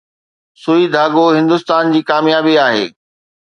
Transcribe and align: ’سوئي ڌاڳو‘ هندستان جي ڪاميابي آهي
’سوئي 0.63 0.85
ڌاڳو‘ 0.93 1.25
هندستان 1.37 1.83
جي 1.93 2.01
ڪاميابي 2.09 2.55
آهي 2.65 2.83